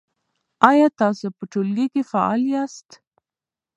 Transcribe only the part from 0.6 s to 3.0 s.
آیا تاسو په ټولګي کې فعال یاست؟